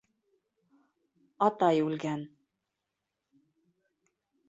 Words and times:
«Атай 1.49 1.83
үлгән...» 1.89 2.25